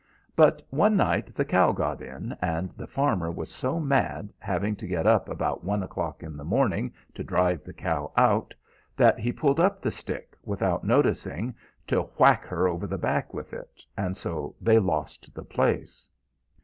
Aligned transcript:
But 0.35 0.65
one 0.71 0.97
night 0.97 1.35
the 1.35 1.45
cow 1.45 1.73
got 1.73 2.01
in, 2.01 2.35
and 2.41 2.71
the 2.71 2.87
farmer 2.87 3.29
was 3.29 3.51
so 3.53 3.79
mad, 3.79 4.33
having 4.39 4.75
to 4.77 4.87
get 4.87 5.05
up 5.05 5.29
about 5.29 5.63
one 5.63 5.83
o'clock 5.83 6.23
in 6.23 6.35
the 6.35 6.43
morning 6.43 6.91
to 7.13 7.23
drive 7.23 7.63
the 7.63 7.71
cow 7.71 8.11
out, 8.17 8.55
that 8.97 9.19
he 9.19 9.31
pulled 9.31 9.59
up 9.59 9.79
the 9.79 9.91
stick, 9.91 10.35
without 10.43 10.83
noticing, 10.83 11.53
to 11.85 12.01
whack 12.17 12.45
her 12.45 12.67
over 12.67 12.87
the 12.87 12.97
back 12.97 13.31
with 13.31 13.53
it, 13.53 13.83
and 13.95 14.17
so 14.17 14.55
they 14.59 14.79
lost 14.79 15.35
the 15.35 15.43
place. 15.45 16.09